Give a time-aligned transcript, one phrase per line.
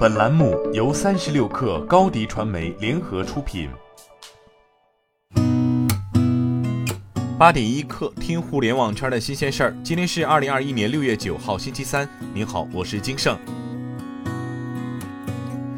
[0.00, 3.68] 本栏目由三十六氪高低传媒联合出品。
[7.38, 9.76] 八点一刻，听互联网圈的新鲜事儿。
[9.84, 12.08] 今天是二零二一年六月九号，星期三。
[12.32, 13.38] 您好，我是金盛。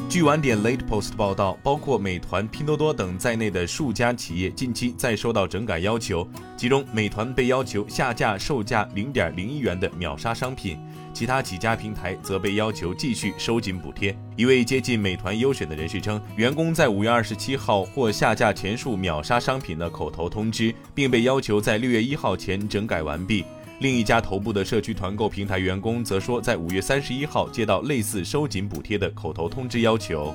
[0.09, 6.25] 据晚点 Late Post 报道，包括美团、拼多多等在内的数家企业近期在收到整改要求，
[6.57, 10.79] 其中美团被要求下架售价零点零一元的秒杀商品，
[11.13, 14.17] 其他几家平台则被要求继续收紧补贴。
[14.37, 23.45] 一位接近美团优选的人士称，员工在五月二十七号获下架前述秒杀商品的口头通知，并被要求在六月一号前整改完毕。
[23.81, 30.35] 另一家头部的社区团购平台员工则说，在五月三十一号接到类似收紧补贴的口头通知要求。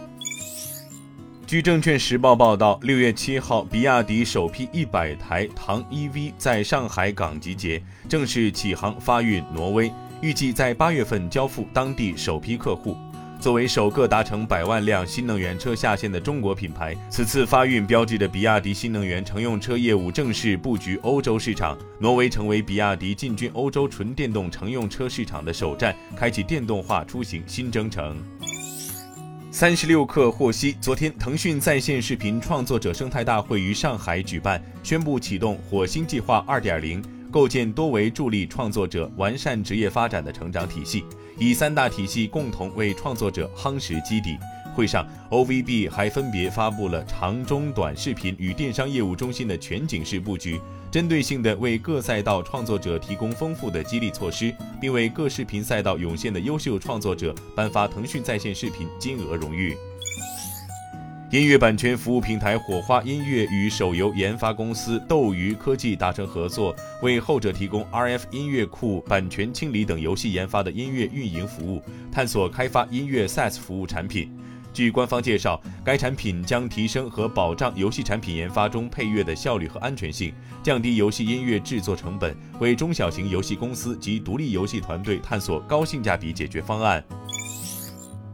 [1.46, 9.90] 据证券时报报道，六月七号，比亚迪首批一百台唐 EV 在上海港集结，正式启航发运挪威，
[10.22, 12.98] 预计在八月份交付当地首批客户。
[13.40, 21.78] 作为首个达成百万辆新能源车下线的中国品牌，此次发运标志着比亚迪新能源乘用车业务正式布局欧洲市场。
[22.00, 28.18] 挪威成为比亚迪进军欧洲纯电动乘用车市场的首站，开启电动化出行新征程。
[29.52, 37.04] 三十六氪获悉，昨天腾讯在线视频创作者生态大会于上海举办，宣布启动火星计划二点零。
[37.32, 41.04] 构建多维助力创作者完善职业发展的成长体系，
[41.38, 44.38] 以三大体系共同为创作者夯实基底。
[44.76, 50.62] 会上，OVB 还分别发布了长、中、短视频与电商业务中心的全景式布局，
[50.92, 59.76] 针对性的为各赛道创作者提供丰富的激励措施，并为各视频赛道涌现的优秀创作者颁发腾讯在线视频金额荣誉。
[61.30, 74.32] 音乐版权服务平台火花音乐与手游研发公司斗鱼科技达成合作，为后者提供 RF 音乐库版权清理等游戏研发的音乐运营服务，探索开发音乐 SaaS 服务产品。
[74.72, 80.32] 据官方介绍，该产品将提升和保障游戏产品研发中配乐的效率和安全性，
[80.64, 87.04] 降低游戏音乐制作成本，为中小型游戏公司及独立游戏团队探索高性价比解决方案。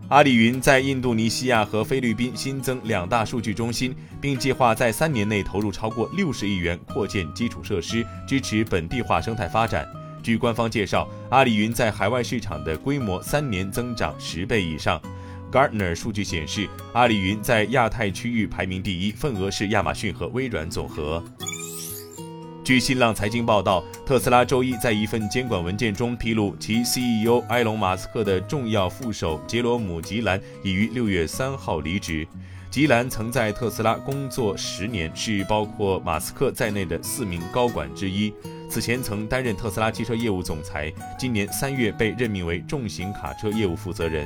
[0.09, 9.87] 阿里云在印度尼西亚和菲律宾新增两大数据中心，并计划在三年内投入超过六十亿元扩建基础设施，支持本地化生态发展。
[10.21, 15.01] 据官方介绍，阿里云在海外市场的规模三年增长十倍以上。
[15.51, 21.23] Gartner 数据显示，阿里云在亚太区域排名第一，份额是亚马逊和微软总和。
[22.63, 32.25] 据新浪财经报道，特斯拉周一在一份监管文件中披露，其 CEO 埃隆·马斯克的重要副手杰罗姆·吉兰已于六月三号离职。
[32.71, 38.33] 吉兰曾在特斯拉工作十年，是包括马斯克在内的四名高管之一。
[38.69, 44.25] 此前曾担任特斯拉汽车业务总裁，今年三月被任命为重型卡车业务负责人。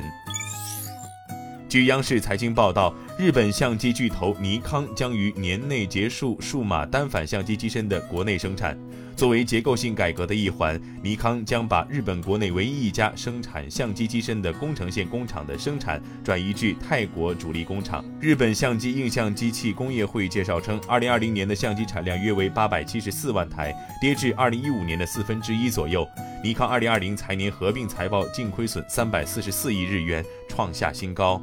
[1.68, 8.74] 据央视财经报道，日本相机巨头尼康将于年内结束数码单反相机机身的国内生产。
[9.14, 18.02] 作为结构性改革的一环，尼康将把日本国内唯一一家生产相机机身的宫城县工厂的生产转移至泰国主力工厂。
[18.18, 26.08] 日本相机映像机器工业会介绍称，二零二零年的相机产量约为八百七十四万台，跌至二零一五年的四分之一左右。
[26.42, 30.24] 尼康二零二零财年合并财报净亏损三百四十四亿日元，
[30.58, 31.40] 创下新高。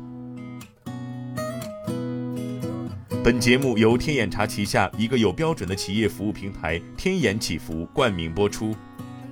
[3.23, 8.75] 本节目由天眼查旗下一个有标准的企业服务平台天眼祈福冠名播出。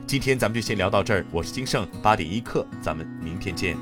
[0.08, 3.76] 今天咱们就先聊到这儿，我是金盛八点一刻，咱们明天见。